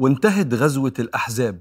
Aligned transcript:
وانتهت 0.00 0.54
غزوة 0.54 0.92
الأحزاب. 0.98 1.60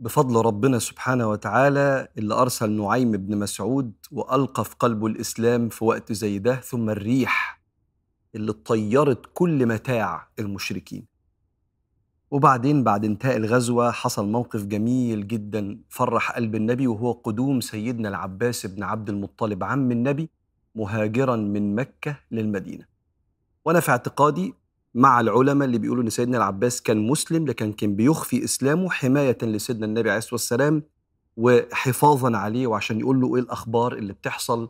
بفضل 0.00 0.44
ربنا 0.44 0.78
سبحانه 0.78 1.28
وتعالى 1.28 2.08
اللي 2.18 2.34
أرسل 2.34 2.70
نعيم 2.70 3.12
بن 3.12 3.38
مسعود 3.38 3.92
وألقى 4.12 4.64
في 4.64 4.74
قلبه 4.78 5.06
الإسلام 5.06 5.68
في 5.68 5.84
وقت 5.84 6.12
زي 6.12 6.38
ده 6.38 6.56
ثم 6.56 6.90
الريح 6.90 7.62
اللي 8.34 8.52
طيرت 8.52 9.26
كل 9.34 9.66
متاع 9.66 10.28
المشركين. 10.38 11.06
وبعدين 12.30 12.84
بعد 12.84 13.04
انتهاء 13.04 13.36
الغزوة 13.36 13.90
حصل 13.90 14.28
موقف 14.28 14.64
جميل 14.64 15.26
جدا 15.28 15.80
فرح 15.88 16.32
قلب 16.32 16.54
النبي 16.54 16.86
وهو 16.86 17.12
قدوم 17.12 17.60
سيدنا 17.60 18.08
العباس 18.08 18.66
بن 18.66 18.82
عبد 18.82 19.08
المطلب 19.08 19.64
عم 19.64 19.90
النبي 19.92 20.30
مهاجرا 20.74 21.36
من 21.36 21.74
مكة 21.74 22.16
للمدينة. 22.30 22.84
وأنا 23.64 23.80
في 23.80 23.90
اعتقادي 23.90 24.54
مع 24.98 25.20
العلماء 25.20 25.66
اللي 25.66 25.78
بيقولوا 25.78 26.02
إن 26.02 26.10
سيدنا 26.10 26.36
العباس 26.36 26.82
كان 26.82 27.06
مسلم 27.06 27.46
لكن 27.46 27.72
كان 27.72 27.96
بيخفي 27.96 28.44
إسلامه 28.44 28.90
حماية 28.90 29.38
لسيدنا 29.42 29.86
النبي 29.86 30.10
عليه 30.10 30.18
الصلاة 30.18 30.34
والسلام 30.34 30.82
وحفاظا 31.36 32.36
عليه 32.36 32.66
وعشان 32.66 33.00
يقول 33.00 33.20
له 33.20 33.36
إيه 33.36 33.42
الأخبار 33.42 33.92
اللي 33.92 34.12
بتحصل. 34.12 34.68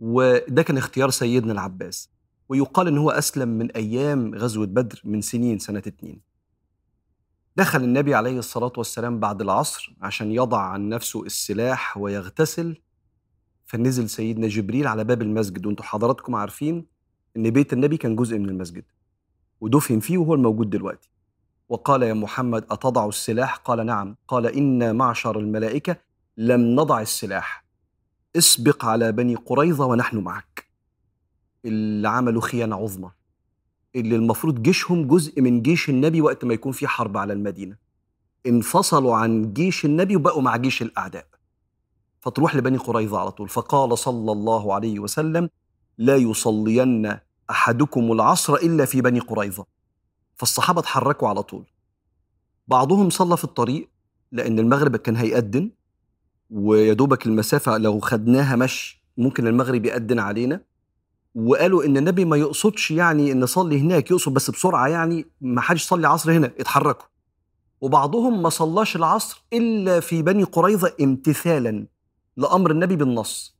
وده 0.00 0.62
كان 0.62 0.76
اختيار 0.78 1.10
سيدنا 1.10 1.52
العباس. 1.52 2.10
ويقال 2.48 2.88
إن 2.88 2.98
هو 2.98 3.10
أسلم 3.10 3.48
من 3.48 3.70
أيام 3.70 4.34
غزوة 4.34 4.66
بدر 4.66 5.00
من 5.04 5.20
سنين 5.20 5.58
سنة 5.58 5.78
اتنين. 5.78 6.20
دخل 7.56 7.84
النبي 7.84 8.14
عليه 8.14 8.38
الصلاة 8.38 8.72
والسلام 8.76 9.20
بعد 9.20 9.40
العصر 9.40 9.96
عشان 10.02 10.32
يضع 10.32 10.60
عن 10.60 10.88
نفسه 10.88 11.22
السلاح 11.22 11.96
ويغتسل. 11.96 12.76
فنزل 13.64 14.08
سيدنا 14.08 14.48
جبريل 14.48 14.86
على 14.86 15.04
باب 15.04 15.22
المسجد. 15.22 15.66
وأنتم 15.66 15.84
حضراتكم 15.84 16.34
عارفين 16.34 16.86
إن 17.36 17.50
بيت 17.50 17.72
النبي 17.72 17.96
كان 17.96 18.16
جزء 18.16 18.38
من 18.38 18.48
المسجد. 18.48 18.84
ودفن 19.60 20.00
فيه 20.00 20.18
وهو 20.18 20.34
الموجود 20.34 20.70
دلوقتي. 20.70 21.10
وقال 21.68 22.02
يا 22.02 22.14
محمد 22.14 22.64
أتضع 22.70 23.08
السلاح؟ 23.08 23.56
قال 23.56 23.86
نعم. 23.86 24.16
قال 24.28 24.46
إنا 24.46 24.92
معشر 24.92 25.38
الملائكة 25.38 25.96
لم 26.36 26.60
نضع 26.60 27.00
السلاح. 27.00 27.64
اسبق 28.36 28.84
على 28.84 29.12
بني 29.12 29.34
قريظة 29.34 29.86
ونحن 29.86 30.18
معك. 30.18 30.66
اللي 31.64 32.08
عملوا 32.08 32.42
خيانة 32.42 32.76
عظمى. 32.76 33.10
اللي 33.96 34.16
المفروض 34.16 34.62
جيشهم 34.62 35.06
جزء 35.08 35.40
من 35.40 35.62
جيش 35.62 35.90
النبي 35.90 36.20
وقت 36.20 36.44
ما 36.44 36.54
يكون 36.54 36.72
في 36.72 36.86
حرب 36.86 37.16
على 37.16 37.32
المدينة. 37.32 37.76
انفصلوا 38.46 39.16
عن 39.16 39.52
جيش 39.52 39.84
النبي 39.84 40.16
وبقوا 40.16 40.42
مع 40.42 40.56
جيش 40.56 40.82
الأعداء. 40.82 41.26
فتروح 42.20 42.56
لبني 42.56 42.78
قريظة 42.78 43.18
على 43.18 43.30
طول. 43.30 43.48
فقال 43.48 43.98
صلى 43.98 44.32
الله 44.32 44.74
عليه 44.74 44.98
وسلم 44.98 45.48
لا 45.98 46.16
يصلين 46.16 47.18
أحدكم 47.50 48.12
العصر 48.12 48.54
إلا 48.54 48.84
في 48.84 49.00
بني 49.00 49.20
قريظة. 49.20 49.66
فالصحابة 50.36 50.80
اتحركوا 50.80 51.28
على 51.28 51.42
طول. 51.42 51.64
بعضهم 52.68 53.10
صلى 53.10 53.36
في 53.36 53.44
الطريق 53.44 53.90
لأن 54.32 54.58
المغرب 54.58 54.96
كان 54.96 55.16
هيأذن 55.16 55.70
ويا 56.50 56.92
دوبك 56.92 57.26
المسافة 57.26 57.78
لو 57.78 58.00
خدناها 58.00 58.56
مشي 58.56 59.04
ممكن 59.16 59.46
المغرب 59.46 59.86
يأذن 59.86 60.18
علينا. 60.18 60.60
وقالوا 61.34 61.84
إن 61.84 61.96
النبي 61.96 62.24
ما 62.24 62.36
يقصدش 62.36 62.90
يعني 62.90 63.32
إن 63.32 63.40
نصلي 63.40 63.80
هناك 63.80 64.10
يقصد 64.10 64.34
بس 64.34 64.50
بسرعة 64.50 64.88
يعني 64.88 65.26
ما 65.40 65.60
حدش 65.60 65.84
يصلي 65.84 66.08
عصر 66.08 66.32
هنا 66.32 66.46
اتحركوا. 66.46 67.06
وبعضهم 67.80 68.42
ما 68.42 68.48
صلاش 68.48 68.96
العصر 68.96 69.44
إلا 69.52 70.00
في 70.00 70.22
بني 70.22 70.42
قريظة 70.42 70.94
امتثالا 71.00 71.86
لأمر 72.36 72.70
النبي 72.70 72.96
بالنص. 72.96 73.56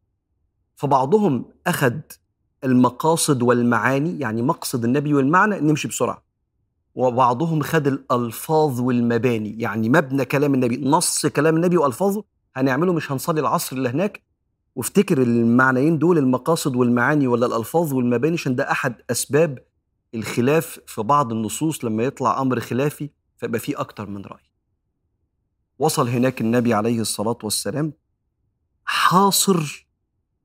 فبعضهم 0.76 1.44
أخذ 1.66 2.00
المقاصد 2.64 3.42
والمعاني 3.42 4.18
يعني 4.20 4.42
مقصد 4.42 4.84
النبي 4.84 5.14
والمعنى 5.14 5.60
نمشي 5.60 5.88
بسرعة. 5.88 6.22
وبعضهم 6.94 7.62
خد 7.62 7.86
الألفاظ 7.86 8.80
والمباني 8.80 9.60
يعني 9.60 9.88
مبنى 9.88 10.24
كلام 10.24 10.54
النبي 10.54 10.76
نص 10.88 11.26
كلام 11.26 11.56
النبي 11.56 11.76
وألفاظه 11.76 12.24
هنعمله 12.56 12.92
مش 12.92 13.12
هنصلي 13.12 13.40
العصر 13.40 13.76
اللي 13.76 13.88
هناك. 13.88 14.22
وافتكر 14.76 15.22
المعنيين 15.22 15.98
دول 15.98 16.18
المقاصد 16.18 16.76
والمعاني 16.76 17.26
ولا 17.26 17.46
الألفاظ 17.46 17.92
والمباني 17.94 18.34
عشان 18.34 18.56
ده 18.56 18.70
أحد 18.70 18.94
أسباب 19.10 19.58
الخلاف 20.14 20.80
في 20.86 21.02
بعض 21.02 21.32
النصوص 21.32 21.84
لما 21.84 22.02
يطلع 22.02 22.40
أمر 22.40 22.60
خلافي 22.60 23.10
فيبقى 23.36 23.60
فيه 23.60 23.80
أكتر 23.80 24.06
من 24.10 24.24
رأي. 24.24 24.42
وصل 25.78 26.08
هناك 26.08 26.40
النبي 26.40 26.74
عليه 26.74 27.00
الصلاة 27.00 27.38
والسلام 27.42 27.92
حاصر 28.84 29.86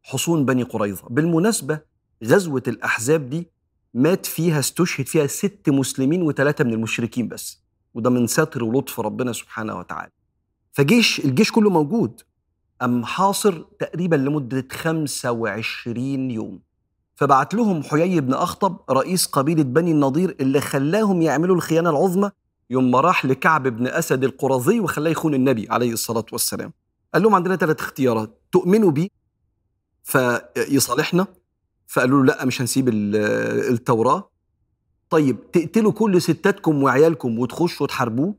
حصون 0.03 0.45
بني 0.45 0.63
قريظة. 0.63 1.07
بالمناسبة 1.09 1.79
غزوة 2.23 2.63
الأحزاب 2.67 3.29
دي 3.29 3.47
مات 3.93 4.25
فيها 4.25 4.59
استشهد 4.59 5.07
فيها 5.07 5.27
ست 5.27 5.69
مسلمين 5.69 6.21
وثلاثة 6.21 6.63
من 6.63 6.73
المشركين 6.73 7.27
بس 7.27 7.59
وده 7.93 8.09
من 8.09 8.27
ستر 8.27 8.63
ولطف 8.63 8.99
ربنا 8.99 9.33
سبحانه 9.33 9.79
وتعالى. 9.79 10.11
فجيش 10.71 11.19
الجيش 11.19 11.51
كله 11.51 11.69
موجود 11.69 12.21
أم 12.81 13.05
حاصر 13.05 13.61
تقريبا 13.79 14.15
لمدة 14.15 14.67
25 14.71 16.31
يوم. 16.31 16.59
فبعت 17.15 17.53
لهم 17.53 17.83
حيي 17.83 18.21
بن 18.21 18.33
أخطب 18.33 18.77
رئيس 18.89 19.25
قبيلة 19.25 19.63
بني 19.63 19.91
النضير 19.91 20.35
اللي 20.39 20.61
خلاهم 20.61 21.21
يعملوا 21.21 21.55
الخيانة 21.55 21.89
العظمى 21.89 22.31
يوم 22.69 22.91
ما 22.91 23.01
راح 23.01 23.25
لكعب 23.25 23.67
بن 23.67 23.87
أسد 23.87 24.23
القرظي 24.23 24.79
وخلاه 24.79 25.11
يخون 25.11 25.33
النبي 25.33 25.67
عليه 25.69 25.93
الصلاة 25.93 26.25
والسلام. 26.31 26.73
قال 27.13 27.23
لهم 27.23 27.35
عندنا 27.35 27.55
ثلاث 27.55 27.79
اختيارات 27.79 28.41
تؤمنوا 28.51 28.91
بي 28.91 29.11
فيصالحنا 30.03 31.27
فقالوا 31.89 32.19
له 32.19 32.25
لا 32.25 32.45
مش 32.45 32.61
هنسيب 32.61 32.89
التوراة. 32.89 34.31
طيب 35.09 35.51
تقتلوا 35.51 35.91
كل 35.91 36.21
ستاتكم 36.21 36.83
وعيالكم 36.83 37.39
وتخشوا 37.39 37.87
تحاربوه 37.87 38.35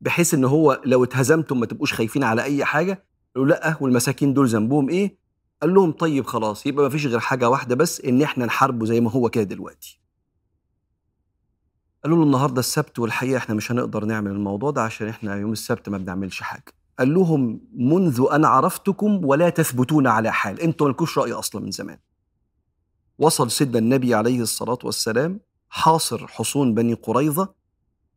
بحيث 0.00 0.34
إن 0.34 0.44
هو 0.44 0.80
لو 0.84 1.04
اتهزمتم 1.04 1.60
ما 1.60 1.66
تبقوش 1.66 1.92
خايفين 1.92 2.24
على 2.24 2.42
أي 2.42 2.64
حاجة؟ 2.64 3.04
قالوا 3.34 3.48
لأ 3.48 3.76
والمساكين 3.80 4.34
دول 4.34 4.48
ذنبهم 4.48 4.88
إيه؟ 4.88 5.16
قال 5.62 5.74
لهم 5.74 5.92
طيب 5.92 6.26
خلاص 6.26 6.66
يبقى 6.66 6.84
ما 6.84 6.90
فيش 6.90 7.06
غير 7.06 7.20
حاجة 7.20 7.48
واحدة 7.48 7.74
بس 7.74 8.00
إن 8.00 8.22
إحنا 8.22 8.46
نحاربه 8.46 8.86
زي 8.86 9.00
ما 9.00 9.10
هو 9.10 9.28
كده 9.30 9.44
دلوقتي. 9.44 10.00
قالوا 12.04 12.18
له 12.18 12.22
النهارده 12.24 12.60
السبت 12.60 12.98
والحقيقة 12.98 13.36
إحنا 13.36 13.54
مش 13.54 13.72
هنقدر 13.72 14.04
نعمل 14.04 14.30
الموضوع 14.30 14.70
ده 14.70 14.82
عشان 14.82 15.08
إحنا 15.08 15.36
يوم 15.36 15.52
السبت 15.52 15.88
ما 15.88 15.98
بنعملش 15.98 16.40
حاجة. 16.40 16.72
قال 16.98 17.14
لهم 17.14 17.60
منذ 17.76 18.26
أن 18.32 18.44
عرفتكم 18.44 19.24
ولا 19.24 19.48
تثبتون 19.48 20.06
على 20.06 20.32
حال 20.32 20.60
أنتوا 20.60 20.86
مالكوش 20.86 21.18
رأي 21.18 21.32
أصلا 21.32 21.62
من 21.62 21.70
زمان. 21.70 21.98
وصل 23.18 23.50
سيدنا 23.50 23.78
النبي 23.78 24.14
عليه 24.14 24.40
الصلاة 24.40 24.78
والسلام 24.84 25.40
حاصر 25.68 26.26
حصون 26.26 26.74
بني 26.74 26.94
قريظة 26.94 27.54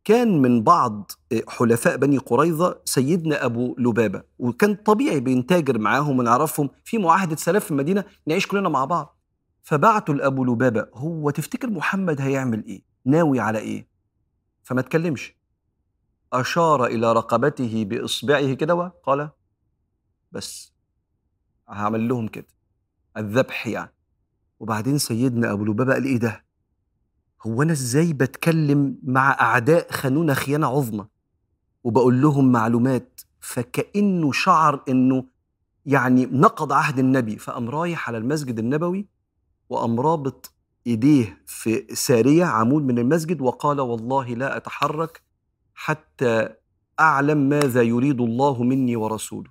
كان 0.03 0.41
من 0.41 0.63
بعض 0.63 1.11
حلفاء 1.47 1.97
بني 1.97 2.17
قريظة 2.17 2.81
سيدنا 2.85 3.45
أبو 3.45 3.75
لبابة 3.77 4.23
وكان 4.39 4.75
طبيعي 4.75 5.19
بينتاجر 5.19 5.77
معاهم 5.79 6.19
ونعرفهم 6.19 6.69
في 6.83 6.97
معاهدة 6.97 7.35
سلام 7.35 7.61
في 7.61 7.71
المدينة 7.71 8.03
نعيش 8.27 8.47
كلنا 8.47 8.69
مع 8.69 8.85
بعض. 8.85 9.17
فبعتوا 9.63 10.15
لأبو 10.15 10.45
لبابة 10.45 10.87
هو 10.93 11.29
تفتكر 11.29 11.69
محمد 11.69 12.21
هيعمل 12.21 12.65
إيه؟ 12.65 12.81
ناوي 13.05 13.39
على 13.39 13.59
إيه؟ 13.59 13.87
فما 14.63 14.81
تكلمش. 14.81 15.37
أشار 16.33 16.85
إلى 16.85 17.13
رقبته 17.13 17.85
بإصبعه 17.85 18.53
كده 18.53 18.75
وقال 18.75 19.29
بس 20.31 20.73
هعمل 21.69 22.07
لهم 22.07 22.27
كده 22.27 22.47
الذبح 23.17 23.67
يعني. 23.67 23.96
وبعدين 24.59 24.97
سيدنا 24.97 25.51
أبو 25.51 25.65
لبابه 25.65 25.93
قال 25.93 26.05
إيه 26.05 26.17
ده؟ 26.17 26.45
هو 27.47 27.61
أنا 27.61 27.71
إزاي 27.71 28.13
بتكلم 28.13 28.97
مع 29.03 29.31
أعداء 29.41 29.91
خانونا 29.91 30.33
خيانة 30.33 30.67
عظمى؟ 30.67 31.05
وبقول 31.83 32.21
لهم 32.21 32.51
معلومات 32.51 33.21
فكأنه 33.39 34.31
شعر 34.31 34.83
إنه 34.89 35.25
يعني 35.85 36.25
نقض 36.25 36.71
عهد 36.71 36.99
النبي 36.99 37.37
فقام 37.37 37.69
رايح 37.69 38.07
على 38.09 38.17
المسجد 38.17 38.59
النبوي 38.59 39.07
وقام 39.69 39.99
رابط 39.99 40.53
إيديه 40.87 41.37
في 41.45 41.95
سارية 41.95 42.45
عمود 42.45 42.83
من 42.83 42.99
المسجد 42.99 43.41
وقال 43.41 43.81
والله 43.81 44.27
لا 44.33 44.57
أتحرك 44.57 45.21
حتى 45.75 46.49
أعلم 46.99 47.49
ماذا 47.49 47.81
يريد 47.81 48.21
الله 48.21 48.63
مني 48.63 48.95
ورسوله. 48.95 49.49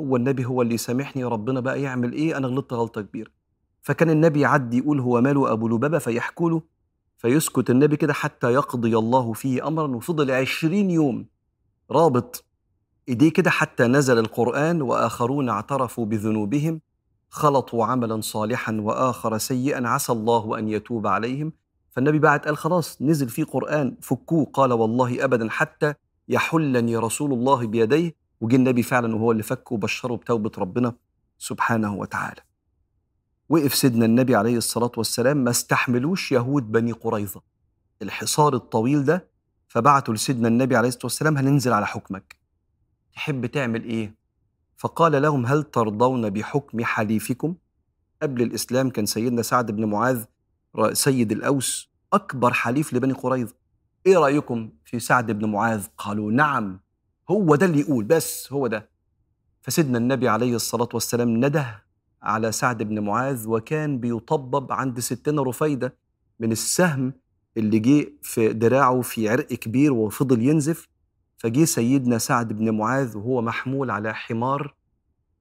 هو 0.00 0.16
النبي 0.16 0.44
هو 0.44 0.62
اللي 0.62 0.74
يسامحني 0.74 1.24
ربنا 1.24 1.60
بقى 1.60 1.82
يعمل 1.82 2.12
إيه؟ 2.12 2.36
أنا 2.36 2.48
غلطت 2.48 2.72
غلطة 2.72 3.00
كبيرة. 3.02 3.30
فكان 3.88 4.10
النبي 4.10 4.40
يعدي 4.40 4.78
يقول 4.78 5.00
هو 5.00 5.20
ماله 5.20 5.52
أبو 5.52 5.68
لبابة؟ 5.68 5.98
فيحكوا 5.98 6.50
له 6.50 6.62
فيسكت 7.18 7.70
النبي 7.70 7.96
كده 7.96 8.12
حتى 8.12 8.52
يقضي 8.52 8.98
الله 8.98 9.32
فيه 9.32 9.68
أمرا 9.68 9.96
وفضل 9.96 10.30
عشرين 10.30 10.90
يوم 10.90 11.26
رابط 11.90 12.44
إيديه 13.08 13.32
كده 13.32 13.50
حتى 13.50 13.86
نزل 13.86 14.18
القرآن 14.18 14.82
وآخرون 14.82 15.48
اعترفوا 15.48 16.06
بذنوبهم 16.06 16.80
خلطوا 17.30 17.84
عملا 17.84 18.20
صالحا 18.20 18.78
وآخر 18.80 19.38
سيئا 19.38 19.88
عسى 19.88 20.12
الله 20.12 20.58
أن 20.58 20.68
يتوب 20.68 21.06
عليهم. 21.06 21.52
فالنبي 21.90 22.18
بعد 22.18 22.40
قال 22.40 22.56
خلاص 22.56 23.02
نزل 23.02 23.28
فيه 23.28 23.44
قرآن 23.44 23.96
فكوه 24.02 24.44
قال 24.52 24.72
والله 24.72 25.24
أبدا 25.24 25.50
حتى 25.50 25.94
يحلني 26.28 26.96
رسول 26.96 27.32
الله 27.32 27.66
بيديه. 27.66 28.14
وجه 28.40 28.56
النبي 28.56 28.82
فعلا 28.82 29.16
وهو 29.16 29.32
اللي 29.32 29.42
فكه 29.42 29.72
وبشره 29.74 30.14
بتوبة 30.16 30.52
ربنا 30.58 30.94
سبحانه 31.38 31.94
وتعالى. 31.94 32.47
وقف 33.48 33.74
سيدنا 33.74 34.04
النبي 34.04 34.36
عليه 34.36 34.56
الصلاة 34.56 34.90
والسلام 34.96 35.36
ما 35.36 35.50
استحملوش 35.50 36.32
يهود 36.32 36.72
بني 36.72 36.92
قريظة 36.92 37.42
الحصار 38.02 38.54
الطويل 38.54 39.04
ده 39.04 39.28
فبعتوا 39.68 40.14
لسيدنا 40.14 40.48
النبي 40.48 40.76
عليه 40.76 40.88
الصلاة 40.88 41.04
والسلام 41.04 41.36
هننزل 41.38 41.72
على 41.72 41.86
حكمك 41.86 42.36
تحب 43.14 43.46
تعمل 43.46 43.84
إيه؟ 43.84 44.14
فقال 44.76 45.22
لهم 45.22 45.46
هل 45.46 45.62
ترضون 45.62 46.30
بحكم 46.30 46.84
حليفكم؟ 46.84 47.54
قبل 48.22 48.42
الإسلام 48.42 48.90
كان 48.90 49.06
سيدنا 49.06 49.42
سعد 49.42 49.70
بن 49.70 49.84
معاذ 49.84 50.24
سيد 50.92 51.32
الأوس 51.32 51.90
أكبر 52.12 52.52
حليف 52.52 52.92
لبني 52.94 53.12
قريظة 53.12 53.54
إيه 54.06 54.18
رأيكم 54.18 54.70
في 54.84 54.98
سعد 55.00 55.30
بن 55.30 55.50
معاذ؟ 55.50 55.86
قالوا 55.98 56.32
نعم 56.32 56.80
هو 57.30 57.54
ده 57.56 57.66
اللي 57.66 57.80
يقول 57.80 58.04
بس 58.04 58.52
هو 58.52 58.66
ده 58.66 58.88
فسيدنا 59.62 59.98
النبي 59.98 60.28
عليه 60.28 60.54
الصلاة 60.56 60.88
والسلام 60.94 61.28
نده 61.44 61.84
على 62.22 62.52
سعد 62.52 62.82
بن 62.82 63.00
معاذ 63.00 63.48
وكان 63.48 63.98
بيطبب 63.98 64.72
عند 64.72 65.00
ستنا 65.00 65.42
رفيدة 65.42 65.94
من 66.40 66.52
السهم 66.52 67.12
اللي 67.56 67.78
جه 67.78 68.06
في 68.22 68.52
دراعه 68.52 69.00
في 69.00 69.28
عرق 69.28 69.46
كبير 69.46 69.92
وفضل 69.92 70.42
ينزف. 70.42 70.88
فجه 71.36 71.64
سيدنا 71.64 72.18
سعد 72.18 72.52
بن 72.52 72.70
معاذ 72.70 73.16
وهو 73.16 73.42
محمول 73.42 73.90
على 73.90 74.14
حمار 74.14 74.74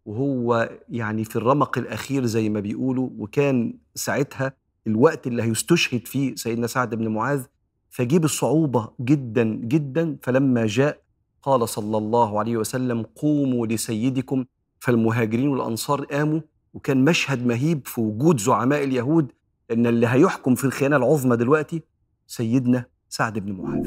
وهو 0.06 0.70
يعني 0.90 1.24
في 1.24 1.36
الرمق 1.36 1.78
الأخير 1.78 2.26
زي 2.26 2.50
ما 2.50 2.60
بيقولوا 2.60 3.10
وكان 3.18 3.74
ساعتها 3.96 4.54
الوقت 4.88 5.28
اللي 5.28 5.44
هيستشهد 5.44 6.08
فيه 6.08 6.36
سيدنا 6.36 6.68
سعد 6.68 6.96
بن 6.96 7.08
معاذ. 7.08 7.44
فجه 7.90 8.18
بصعوبة 8.18 8.90
جدا 9.02 9.44
جدا 9.44 10.18
فلما 10.22 10.66
جاء 10.68 11.02
قال 11.42 11.70
صلى 11.70 11.98
الله 11.98 12.40
عليه 12.40 12.58
وسلم 12.58 13.04
قوموا 13.16 13.68
لسيدكم. 13.68 14.46
فالمهاجرين 14.80 15.48
والأنصار 15.48 16.06
قاموا 16.06 16.42
وكان 16.78 17.06
مشهد 17.06 17.46
مهيب 17.46 17.88
في 17.88 18.02
وجود 18.02 18.40
زعماء 18.40 18.84
اليهود 18.84 19.32
إن 19.72 19.88
اللي 19.88 20.08
هيحكم 20.08 20.56
في 20.56 20.64
الخيانة 20.64 20.96
العظمى 20.96 21.38
دلوقتي 21.38 21.82
سيدنا 22.28 22.86
سعد 23.10 23.40
بن 23.40 23.52
معاذ. 23.52 23.86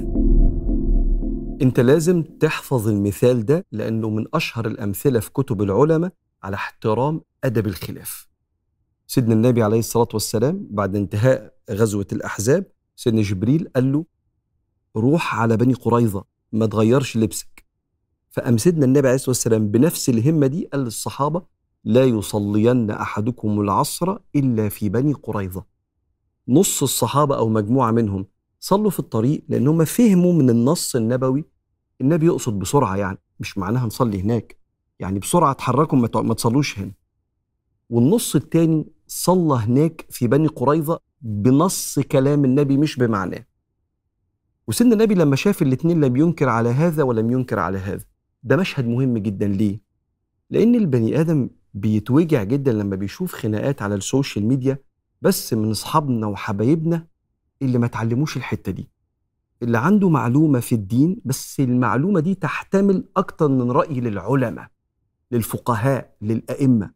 أنت 1.63 1.81
لازم 1.81 2.23
تحفظ 2.23 2.89
المثال 2.89 3.47
ده 3.47 3.67
لأنه 3.73 4.11
من 4.11 4.25
أشهر 4.35 4.67
الأمثلة 4.67 5.21
في 5.21 5.31
كتب 5.33 5.63
العلماء 5.63 6.13
على 6.43 6.55
احترام 6.55 7.21
أدب 7.45 7.67
الخلاف. 7.67 8.29
سيدنا 9.07 9.35
النبي 9.35 9.63
عليه 9.63 9.79
الصلاة 9.79 10.09
والسلام 10.13 10.67
بعد 10.71 10.97
انتهاء 10.97 11.55
غزوة 11.71 12.07
الأحزاب 12.13 12.65
سيدنا 12.97 13.23
جبريل 13.23 13.69
قال 13.77 13.93
له 13.93 14.05
روح 14.97 15.41
على 15.41 15.57
بني 15.57 15.75
قريظة 15.75 16.25
ما 16.53 16.67
تغيرش 16.67 17.17
لبسك. 17.17 17.65
فقام 18.31 18.59
سيدنا 18.59 18.85
النبي 18.85 19.07
عليه 19.09 19.15
الصلاة 19.15 19.31
والسلام 19.31 19.69
بنفس 19.71 20.09
الهمة 20.09 20.47
دي 20.47 20.65
قال 20.73 20.81
للصحابة 20.85 21.60
لا 21.85 22.05
يصلين 22.05 22.91
أحدكم 22.91 23.61
العصر 23.61 24.17
إلا 24.37 24.69
في 24.69 24.89
بني 24.89 25.13
قريظة. 25.13 25.65
نص 26.49 26.83
الصحابة 26.83 27.37
أو 27.37 27.49
مجموعة 27.49 27.91
منهم 27.91 28.27
صلوا 28.61 28.91
في 28.91 28.99
الطريق 28.99 29.45
لأنهم 29.49 29.85
فهموا 29.85 30.33
من 30.33 30.51
النص 30.51 30.97
النبوي. 30.97 31.45
النبي 32.01 32.27
يقصد 32.27 32.59
بسرعة 32.59 32.97
يعني 32.97 33.19
مش 33.41 33.59
معناها 33.59 33.87
نصلي 33.87 34.21
هناك. 34.21 34.57
يعني 34.99 35.19
بسرعة 35.19 35.51
اتحركوا 35.51 35.99
ما 35.99 36.35
تصلوش 36.35 36.79
هنا. 36.79 36.93
والنص 37.91 38.37
الثاني 38.37 38.87
صلى 39.07 39.55
هناك 39.55 40.07
في 40.11 40.27
بني 40.27 40.47
قريظة 40.47 41.01
بنص 41.21 41.99
كلام 41.99 42.45
النبي 42.45 42.77
مش 42.77 42.97
بمعناه. 42.97 43.47
وسيدنا 44.69 44.95
النبي 44.95 45.15
لما 45.15 45.37
شاف 45.37 45.63
الاثنين 45.63 46.01
لم 46.01 46.17
ينكر 46.17 46.49
على 46.49 46.69
هذا 46.69 47.03
ولم 47.03 47.31
ينكر 47.31 47.59
على 47.59 47.79
هذا. 47.79 48.05
ده 48.43 48.57
مشهد 48.57 48.89
مهم 48.89 49.19
جدا 49.19 49.49
ليه؟ 49.49 49.81
لأن 50.51 50.75
البني 50.75 51.21
آدم 51.21 51.49
بيتوجع 51.75 52.43
جدا 52.45 52.73
لما 52.73 52.97
بيشوف 52.97 53.35
خناقات 53.35 53.83
على 53.83 53.95
ال 53.95 54.02
social 54.02 54.47
media 54.47 54.79
بس 55.23 55.55
من 55.55 55.71
أصحابنا 55.71 56.27
وحبايبنا 56.27 57.07
اللي 57.63 57.79
ما 57.79 57.87
تعلموش 57.87 58.37
الحتة 58.37 58.73
دي. 58.73 58.91
اللي 59.63 59.79
عنده 59.79 60.09
معلومة 60.09 60.61
في 60.61 60.75
الدين 60.75 61.21
بس 61.25 61.61
المعلومة 61.61 62.21
دي 62.21 62.35
تحتمل 62.35 63.05
أكتر 63.17 63.49
من 63.49 63.71
رأي 63.71 64.01
للعلماء 64.01 64.69
للفقهاء 65.33 66.17
للأئمة. 66.23 66.91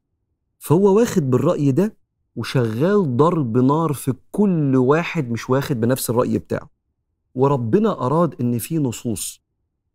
فهو 0.59 0.97
واخد 0.97 1.31
بالرأي 1.31 1.73
ده 1.73 1.97
وشغال 2.37 3.17
ضرب 3.17 3.59
نار 3.59 3.93
في 3.93 4.15
كل 4.31 4.77
واحد 4.77 5.31
مش 5.31 5.51
واخد 5.51 5.81
بنفس 5.81 6.11
الرأي 6.11 6.39
بتاعه. 6.39 6.71
وربنا 7.35 8.07
أراد 8.07 8.35
إن 8.41 8.59
في 8.59 8.79
نصوص 8.79 9.44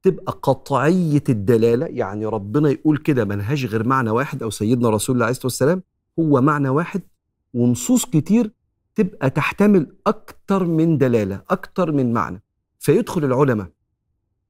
تبقى 0.03 0.39
قطعية 0.43 1.23
الدلالة. 1.29 1.85
يعني 1.85 2.25
ربنا 2.25 2.69
يقول 2.69 2.97
كده 2.97 3.25
منهج 3.25 3.65
غير 3.65 3.87
معنى 3.87 4.09
واحد. 4.09 4.43
أو 4.43 4.49
سيدنا 4.49 4.89
رسول 4.89 5.15
الله 5.15 5.25
عليه 5.25 5.31
الصلاة 5.31 5.45
والسلام 5.45 5.83
هو 6.19 6.41
معنى 6.41 6.69
واحد 6.69 7.01
ونصوص 7.53 8.05
كتير 8.05 8.51
تبقى 8.95 9.29
تحتمل 9.29 9.95
أكتر 10.07 10.63
من 10.63 10.97
دلالة 10.97 11.41
أكتر 11.49 11.91
من 11.91 12.13
معنى. 12.13 12.43
فيدخل 12.79 13.23
العلماء 13.25 13.69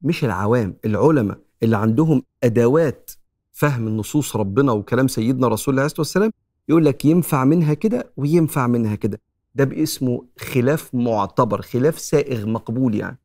مش 0.01 0.25
العوام 0.25 0.75
العلماء 0.85 1.37
اللي 1.63 1.77
عندهم 1.77 2.23
أدوات 2.43 3.11
فهم 3.51 3.87
النصوص 3.87 4.35
ربنا 4.35 4.71
وكلام 4.71 5.07
سيدنا 5.07 5.47
رسول 5.47 5.71
الله 5.73 5.81
عليه 5.81 5.85
الصلاة 5.85 6.01
والسلام 6.01 6.31
يقول 6.69 6.85
لك 6.85 7.05
ينفع 7.05 7.45
منها 7.45 7.73
كده 7.73 8.11
وينفع 8.17 8.67
منها 8.67 8.95
كده. 8.95 9.21
ده 9.55 9.63
باسمه 9.63 10.25
خلاف 10.39 10.95
معتبر 10.95 11.61
خلاف 11.61 11.99
سائغ 11.99 12.45
مقبول 12.47 12.95
يعني. 12.95 13.19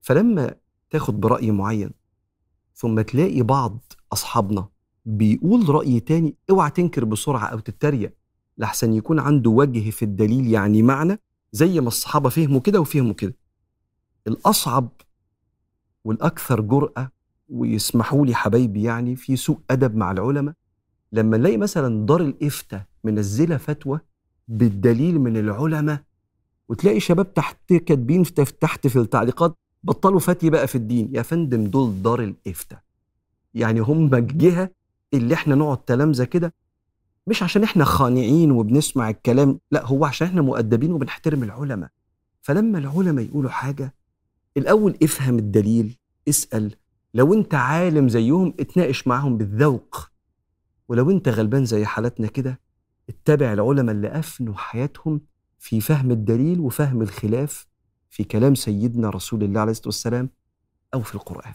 فلما 0.00 0.54
تاخد 0.92 1.20
برأي 1.20 1.50
معين 1.50 1.90
ثم 2.74 3.00
تلاقي 3.00 3.42
بعض 3.42 3.92
أصحابنا 4.12 4.68
بيقول 5.06 5.68
رأي 5.68 6.00
تاني 6.00 6.34
اوعى 6.50 6.70
تنكر 6.70 7.04
بسرعة 7.04 7.46
أو 7.46 7.58
تتريق 7.58 8.12
لحسن 8.58 8.92
يكون 8.92 9.18
عنده 9.18 9.50
وجه 9.50 9.90
في 9.90 10.04
الدليل 10.04 10.46
يعني 10.46 10.82
معنى 10.82 11.18
زي 11.52 11.80
ما 11.80 11.88
الصحابة 11.88 12.28
فهموا 12.28 12.60
كده 12.60 12.80
وفهموا 12.80 13.12
كده. 13.14 13.34
الأصعب 14.26 14.88
والأكثر 16.04 16.60
جرأة 16.60 17.10
ويسمحوا 17.48 18.26
لي 18.26 18.34
حبايبي 18.34 18.82
يعني 18.82 19.16
في 19.16 19.36
سوء 19.36 19.58
أدب 19.70 19.96
مع 19.96 20.10
العلماء 20.10 20.54
لما 21.12 21.36
نلاقي 21.36 21.56
مثلا 21.56 22.06
دار 22.06 22.20
الإفتاء 22.20 22.86
منزلة 23.04 23.56
فتوى 23.56 24.00
بالدليل 24.48 25.18
من 25.20 25.36
العلماء 25.36 26.02
وتلاقي 26.68 27.00
شباب 27.00 27.34
تحت 27.34 27.72
كاتبين 27.72 28.22
تحت 28.60 28.86
في 28.86 28.98
التعليقات 28.98 29.56
بطلوا 29.84 30.20
فتي 30.20 30.50
بقى 30.50 30.66
في 30.66 30.74
الدين. 30.74 31.10
يا 31.14 31.22
فندم 31.22 31.64
دول 31.64 32.02
دار 32.02 32.22
الإفتاء. 32.22 32.82
يعني 33.54 33.80
هم 33.80 34.14
الجهه 34.14 34.70
اللي 35.14 35.34
إحنا 35.34 35.54
نقعد 35.54 35.78
تلامذة 35.84 36.24
كده. 36.24 36.54
مش 37.26 37.42
عشان 37.42 37.62
إحنا 37.62 37.84
خانعين 37.84 38.50
وبنسمع 38.50 39.10
الكلام 39.10 39.60
لا 39.70 39.86
هو 39.86 40.04
عشان 40.04 40.26
إحنا 40.26 40.42
مؤدبين 40.42 40.92
وبنحترم 40.92 41.42
العلماء. 41.42 41.90
فلما 42.42 42.78
العلماء 42.78 43.24
يقولوا 43.24 43.50
حاجة 43.50 43.94
الأول 44.56 44.98
افهم 45.02 45.38
الدليل 45.38 45.96
اسأل. 46.28 46.74
لو 47.14 47.34
أنت 47.34 47.54
عالم 47.54 48.08
زيهم 48.08 48.54
اتناقش 48.60 49.06
معاهم 49.06 49.36
بالذوق. 49.38 50.10
ولو 50.88 51.10
أنت 51.10 51.28
غلبان 51.28 51.64
زي 51.64 51.84
حالتنا 51.84 52.26
كده 52.26 52.60
اتبع 53.08 53.52
العلماء 53.52 53.94
اللي 53.94 54.08
أفنوا 54.18 54.54
حياتهم 54.54 55.20
في 55.58 55.80
فهم 55.80 56.10
الدليل 56.10 56.60
وفهم 56.60 57.02
الخلاف 57.02 57.66
في 58.12 58.24
كلام 58.24 58.54
سيدنا 58.54 59.10
رسول 59.10 59.42
الله 59.42 59.60
عليه 59.60 59.70
الصلاة 59.70 59.88
والسلام 59.88 60.30
أو 60.94 61.02
في 61.02 61.14
القرآن. 61.14 61.54